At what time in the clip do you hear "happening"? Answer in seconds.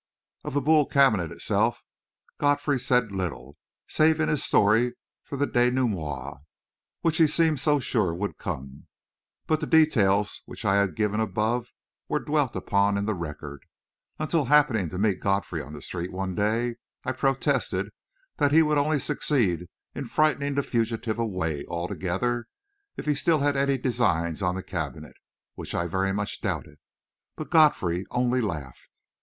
14.45-14.89